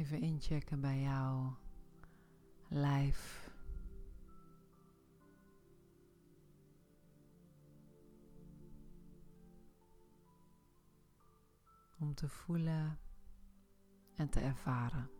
Even 0.00 0.20
inchecken 0.20 0.80
bij 0.80 1.00
jouw 1.00 1.56
lijf. 2.68 3.50
Om 11.98 12.14
te 12.14 12.28
voelen 12.28 12.98
en 14.14 14.28
te 14.28 14.40
ervaren. 14.40 15.10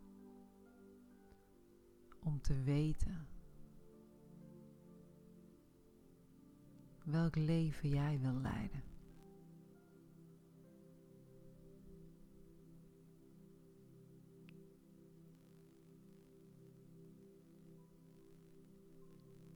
Om 2.23 2.41
te 2.41 2.62
weten 2.62 3.28
welk 7.05 7.37
leven 7.37 7.88
jij 7.88 8.19
wil 8.20 8.34
leiden. 8.34 8.90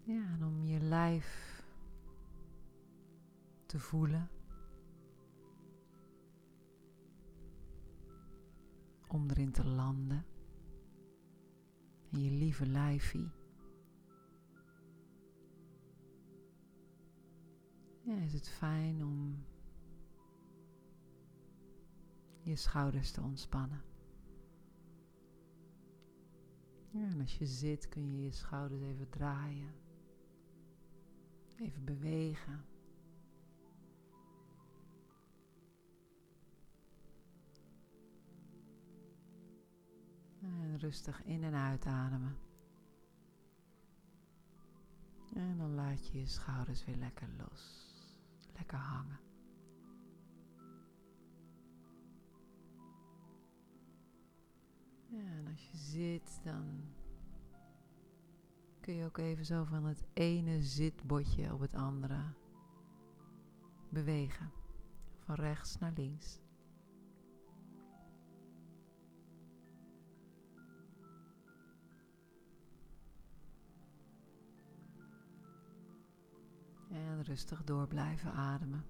Ja, 0.06 0.32
en 0.34 0.44
om 0.44 0.64
je 0.64 0.80
lijf 0.80 1.62
te 3.66 3.78
voelen. 3.78 4.30
Om 9.09 9.30
erin 9.30 9.52
te 9.52 9.64
landen. 9.66 10.24
En 12.10 12.22
je 12.22 12.30
lieve 12.30 12.66
lijfie. 12.66 13.30
Ja, 18.00 18.16
is 18.16 18.32
het 18.32 18.48
fijn 18.48 19.04
om 19.04 19.45
je 22.42 22.56
schouders 22.56 23.10
te 23.10 23.20
ontspannen. 23.20 23.82
Ja, 26.90 27.07
en 27.07 27.20
als 27.20 27.38
je 27.38 27.46
zit 27.46 27.88
kun 27.88 28.16
je 28.16 28.23
je 28.23 28.32
schouders 28.32 28.82
even 28.82 29.09
draaien. 29.09 29.84
Even 31.65 31.84
bewegen. 31.84 32.65
En 40.40 40.79
rustig 40.79 41.23
in 41.24 41.45
en 41.45 41.54
uitademen. 41.54 42.37
En 45.35 45.59
dan 45.59 45.74
laat 45.74 46.09
je 46.09 46.18
je 46.18 46.26
schouders 46.26 46.85
weer 46.85 46.96
lekker 46.96 47.29
los. 47.38 47.92
Lekker 48.57 48.79
hangen. 48.79 49.20
En 55.10 55.46
als 55.46 55.70
je 55.70 55.76
zit, 55.76 56.40
dan 56.42 56.95
kun 58.85 58.95
je 58.95 59.04
ook 59.04 59.18
even 59.18 59.45
zo 59.45 59.65
van 59.65 59.85
het 59.85 60.04
ene 60.13 60.63
zitbotje 60.63 61.52
op 61.52 61.60
het 61.60 61.74
andere 61.74 62.23
bewegen. 63.88 64.53
Van 65.19 65.34
rechts 65.34 65.78
naar 65.78 65.93
links. 65.97 66.41
En 76.91 77.22
rustig 77.22 77.65
door 77.65 77.87
blijven 77.87 78.32
ademen. 78.32 78.84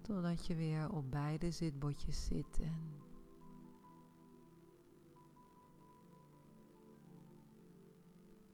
Totdat 0.00 0.46
je 0.46 0.54
weer 0.54 0.92
op 0.92 1.10
beide 1.10 1.50
zitbotjes 1.50 2.26
zit 2.26 2.58
en 2.60 3.07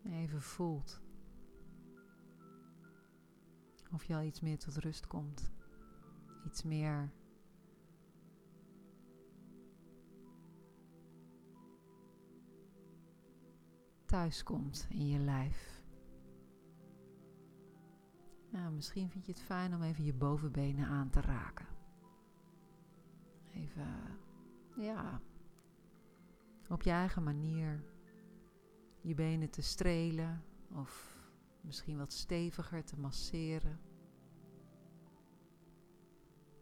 even 0.05 0.43
voelt 0.43 1.03
of 3.95 4.05
je 4.05 4.15
al 4.15 4.23
iets 4.23 4.41
meer 4.41 4.59
tot 4.59 4.77
rust 4.77 5.07
komt. 5.07 5.53
Iets 6.47 6.63
meer 6.63 7.13
thuis 14.07 14.43
komt 14.43 14.87
in 14.89 15.09
je 15.09 15.19
lijf. 15.19 15.83
Nou, 18.51 18.73
misschien 18.73 19.11
vind 19.11 19.27
je 19.27 19.33
het 19.33 19.41
fijn 19.41 19.75
om 19.75 19.83
even 19.83 20.05
je 20.05 20.15
bovenbenen 20.15 20.87
aan 20.87 21.11
te 21.11 21.21
raken. 21.21 21.67
Even, 23.53 24.19
ja, 24.77 25.21
op 26.69 26.83
je 26.83 26.91
eigen 26.91 27.23
manier 27.23 27.85
je 29.05 29.15
benen 29.15 29.51
te 29.51 29.63
strelen 29.63 30.45
of 30.73 31.19
misschien 31.61 31.99
wat 31.99 32.13
steviger 32.13 32.85
te 32.85 32.99
masseren. 32.99 33.81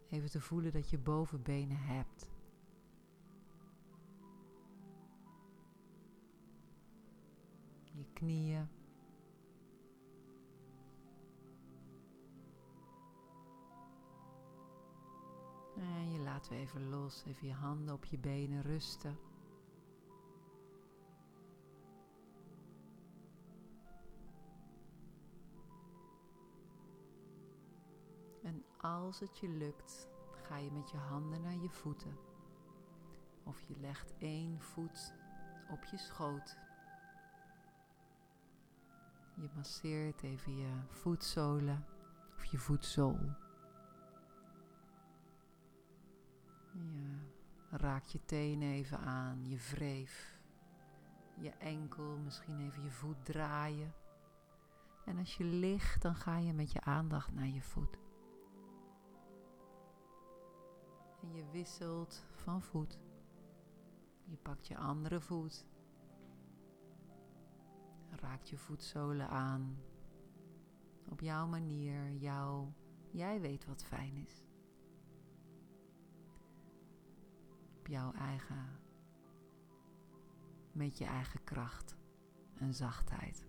Even 0.09 0.31
te 0.31 0.41
voelen 0.41 0.73
dat 0.73 0.91
je 0.91 0.99
bovenbenen 0.99 1.77
hebt. 1.77 2.31
Je 7.93 8.05
knieën. 8.13 8.69
En 15.77 16.13
je 16.13 16.19
laat 16.19 16.49
we 16.49 16.55
even 16.55 16.89
los, 16.89 17.25
even 17.27 17.47
je 17.47 17.55
handen 17.55 17.95
op 17.95 18.05
je 18.05 18.19
benen 18.19 18.63
rusten. 18.63 19.17
Als 28.83 29.21
het 29.21 29.39
je 29.39 29.49
lukt, 29.49 30.09
ga 30.43 30.57
je 30.57 30.71
met 30.71 30.91
je 30.91 30.97
handen 30.97 31.43
naar 31.43 31.57
je 31.57 31.71
voeten. 31.71 32.17
Of 33.45 33.61
je 33.61 33.77
legt 33.81 34.15
één 34.19 34.61
voet 34.61 35.15
op 35.71 35.85
je 35.85 35.97
schoot. 35.97 36.59
Je 39.35 39.49
masseert 39.55 40.23
even 40.23 40.57
je 40.57 40.73
voetzolen 40.89 41.87
of 42.37 42.45
je 42.45 42.59
voetzool. 42.59 43.19
Je 46.73 47.19
raakt 47.71 48.13
je 48.13 48.25
teen 48.25 48.63
even 48.63 48.99
aan, 48.99 49.49
je 49.49 49.57
wreef, 49.57 50.41
je 51.37 51.51
enkel, 51.51 52.19
misschien 52.19 52.61
even 52.61 52.83
je 52.83 52.91
voet 52.91 53.25
draaien. 53.25 53.95
En 55.05 55.19
als 55.19 55.37
je 55.37 55.45
ligt, 55.45 56.03
dan 56.03 56.15
ga 56.15 56.37
je 56.37 56.53
met 56.53 56.73
je 56.73 56.81
aandacht 56.81 57.33
naar 57.33 57.47
je 57.47 57.63
voet. 57.63 58.02
Wisselt 61.53 62.25
van 62.35 62.63
voet. 62.63 62.99
Je 64.25 64.37
pakt 64.37 64.67
je 64.67 64.77
andere 64.77 65.21
voet. 65.21 65.67
Raakt 68.11 68.49
je 68.49 68.57
voetzolen 68.57 69.29
aan. 69.29 69.77
Op 71.09 71.21
jouw 71.21 71.47
manier, 71.47 72.13
jouw, 72.13 72.73
jij 73.11 73.41
weet 73.41 73.65
wat 73.65 73.85
fijn 73.85 74.17
is. 74.17 74.45
Op 77.79 77.87
jouw 77.87 78.13
eigen, 78.13 78.81
met 80.73 80.99
je 80.99 81.05
eigen 81.05 81.45
kracht 81.45 81.97
en 82.55 82.75
zachtheid. 82.75 83.47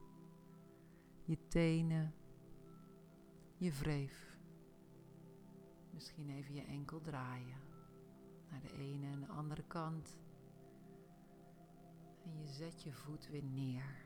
Je 1.23 1.47
tenen, 1.47 2.13
je 3.57 3.71
wreef. 3.71 4.37
Misschien 5.89 6.29
even 6.29 6.53
je 6.53 6.63
enkel 6.63 7.01
draaien 7.01 7.72
naar 8.53 8.61
de 8.61 8.77
ene 8.77 9.07
en 9.07 9.19
de 9.19 9.27
andere 9.27 9.63
kant. 9.67 10.17
En 12.23 12.39
je 12.39 12.47
zet 12.47 12.83
je 12.83 12.91
voet 12.91 13.29
weer 13.29 13.43
neer. 13.43 14.05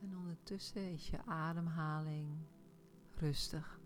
En 0.00 0.16
ondertussen 0.16 0.92
is 0.92 1.10
je 1.10 1.24
ademhaling 1.24 2.28
rustig, 3.14 3.80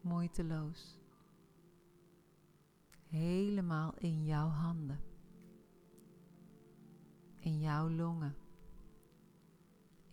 moeiteloos, 0.00 0.98
helemaal 3.08 3.94
in 3.98 4.24
jouw 4.24 4.48
handen 4.48 5.00
in 7.40 7.60
jouw 7.60 7.90
longen, 7.90 8.34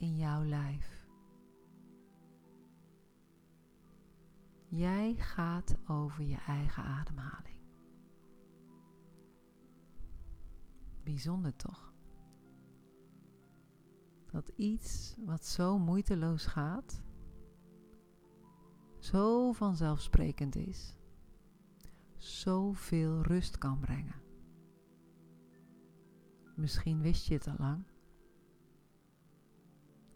in 0.05 0.15
jouw 0.15 0.43
lijf. 0.43 1.07
Jij 4.67 5.15
gaat 5.15 5.77
over 5.87 6.23
je 6.23 6.37
eigen 6.37 6.83
ademhaling. 6.83 7.59
Bijzonder 11.03 11.55
toch? 11.55 11.93
Dat 14.31 14.49
iets 14.55 15.15
wat 15.19 15.45
zo 15.45 15.77
moeiteloos 15.79 16.45
gaat, 16.45 17.03
zo 18.99 19.51
vanzelfsprekend 19.51 20.55
is, 20.55 20.95
zoveel 22.17 23.21
rust 23.21 23.57
kan 23.57 23.79
brengen. 23.79 24.21
Misschien 26.55 27.01
wist 27.01 27.27
je 27.27 27.33
het 27.33 27.47
al 27.47 27.55
lang. 27.57 27.94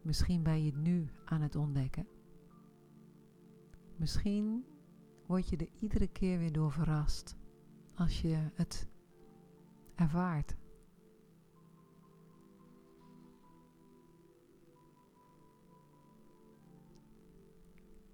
Misschien 0.02 0.42
ben 0.42 0.64
je 0.64 0.70
het 0.70 0.80
nu 0.80 1.10
aan 1.24 1.40
het 1.40 1.56
ontdekken. 1.56 2.06
Misschien 3.96 4.64
word 5.26 5.48
je 5.48 5.56
er 5.56 5.68
iedere 5.80 6.08
keer 6.08 6.38
weer 6.38 6.52
door 6.52 6.72
verrast 6.72 7.36
als 7.94 8.20
je 8.20 8.50
het 8.54 8.88
ervaart. 9.94 10.56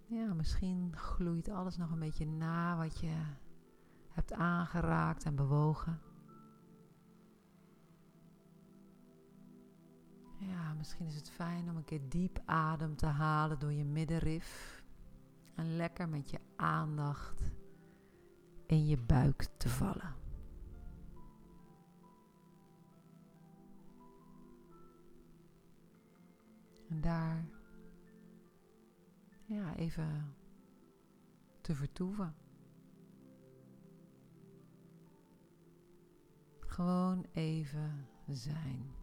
Ja, 0.09 0.35
misschien 0.35 0.97
gloeit 0.97 1.49
alles 1.49 1.77
nog 1.77 1.91
een 1.91 1.99
beetje 1.99 2.27
na 2.27 2.77
wat 2.77 3.01
je 3.01 3.15
hebt 4.09 4.33
aangeraakt 4.33 5.25
en 5.25 5.35
bewogen. 5.35 6.01
Ja, 10.47 10.75
misschien 10.75 11.07
is 11.07 11.15
het 11.15 11.31
fijn 11.31 11.71
om 11.71 11.77
een 11.77 11.85
keer 11.85 12.09
diep 12.09 12.43
adem 12.45 12.97
te 12.97 13.07
halen 13.07 13.59
door 13.59 13.73
je 13.73 13.85
middenrif. 13.85 14.83
En 15.55 15.77
lekker 15.77 16.09
met 16.09 16.31
je 16.31 16.39
aandacht 16.57 17.53
in 18.67 18.87
je 18.87 18.97
buik 18.97 19.49
te 19.57 19.69
vallen. 19.69 20.15
En 26.89 27.01
daar 27.01 27.45
ja, 29.45 29.75
even 29.77 30.35
te 31.61 31.75
vertoeven. 31.75 32.35
Gewoon 36.61 37.27
even 37.33 38.09
zijn. 38.27 38.96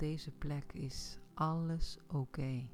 Deze 0.00 0.30
plek 0.30 0.72
is 0.72 1.18
alles 1.34 1.98
oké. 2.06 2.68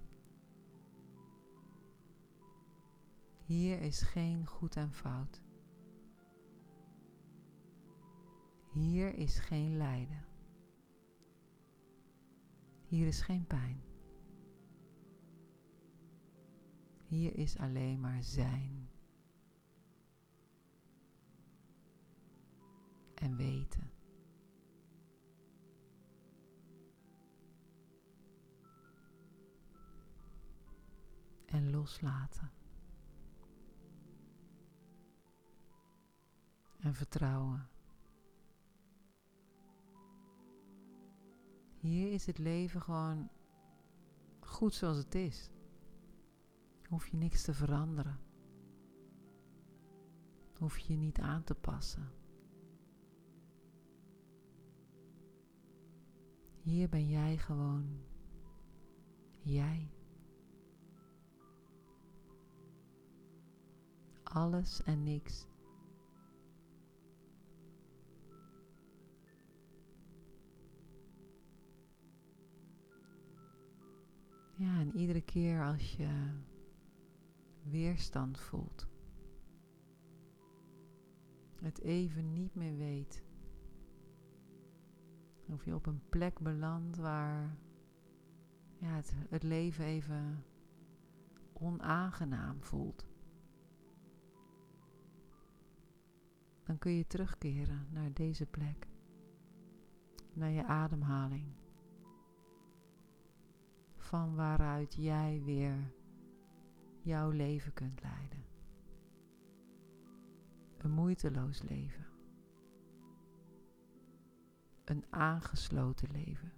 Hier 3.45 3.81
is 3.81 4.01
geen 4.01 4.47
goed 4.47 4.77
en 4.77 4.93
fout. 4.93 5.43
Hier 8.73 9.15
is 9.15 9.39
geen 9.39 9.77
lijden. 9.77 10.25
Hier 12.87 13.07
is 13.07 13.21
geen 13.21 13.47
pijn. 13.47 13.83
Hier 17.07 17.37
is 17.37 17.59
alleen 17.59 18.01
maar 18.01 18.23
zijn. 18.23 18.89
En 23.15 23.37
weten. 23.37 23.96
En 36.79 36.95
vertrouwen. 36.95 37.69
Hier 41.79 42.13
is 42.13 42.27
het 42.27 42.39
leven 42.39 42.83
gewoon 42.83 43.29
goed 44.41 44.75
zoals 44.75 44.97
het 44.97 45.15
is. 45.15 45.51
Hoef 46.89 47.07
je 47.07 47.17
niks 47.17 47.43
te 47.43 47.55
veranderen. 47.55 48.19
Hoef 50.59 50.79
je 50.79 50.93
je 50.93 50.99
niet 50.99 51.19
aan 51.19 51.45
te 51.45 51.55
passen. 51.55 52.13
Hier 56.63 56.89
ben 56.89 57.09
jij 57.09 57.39
gewoon 57.39 58.05
jij. 59.43 59.96
Alles 64.33 64.83
en 64.83 65.03
niks 65.03 65.47
Ja, 74.57 74.79
en 74.81 74.97
iedere 74.97 75.21
keer 75.21 75.65
als 75.65 75.97
je 75.97 76.31
weerstand 77.63 78.41
voelt, 78.41 78.87
het 81.61 81.81
even 81.81 82.33
niet 82.33 82.55
meer 82.55 82.77
weet, 82.77 83.25
of 85.49 85.65
je 85.65 85.75
op 85.75 85.87
een 85.87 86.03
plek 86.09 86.39
belandt 86.39 86.97
waar 86.97 87.57
ja, 88.79 88.89
het, 88.89 89.13
het 89.29 89.43
leven 89.43 89.85
even 89.85 90.45
onaangenaam 91.53 92.63
voelt. 92.63 93.07
Dan 96.67 96.79
kun 96.79 96.93
je 96.93 97.07
terugkeren 97.07 97.87
naar 97.91 98.13
deze 98.13 98.47
plek, 98.47 98.87
naar 100.33 100.51
je 100.51 100.65
ademhaling 100.65 101.55
van 103.97 104.35
waaruit 104.35 104.95
jij 104.95 105.43
weer 105.45 105.93
jouw 107.01 107.31
leven 107.31 107.73
kunt 107.73 108.03
leiden. 108.03 108.45
Een 110.79 110.91
moeiteloos 110.91 111.63
leven. 111.63 112.07
Een 114.85 115.05
aangesloten 115.11 116.11
leven. 116.11 116.53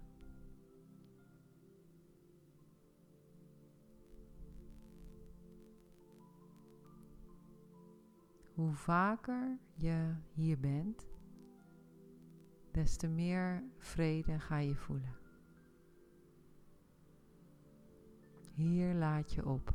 Hoe 8.59 8.73
vaker 8.73 9.57
je 9.73 10.15
hier 10.33 10.59
bent, 10.59 11.07
des 12.71 12.97
te 12.97 13.07
meer 13.07 13.63
vrede 13.77 14.39
ga 14.39 14.57
je 14.57 14.75
voelen. 14.75 15.15
Hier 18.53 18.93
laat 18.93 19.31
je 19.31 19.45
op. 19.45 19.73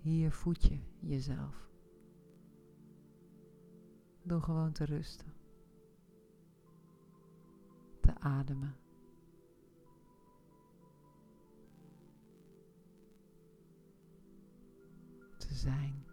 Hier 0.00 0.32
voed 0.32 0.64
je 0.64 0.78
jezelf. 1.00 1.70
Door 4.22 4.42
gewoon 4.42 4.72
te 4.72 4.84
rusten. 4.84 5.32
Te 8.00 8.18
ademen. 8.18 8.87
Zijn. 15.58 16.07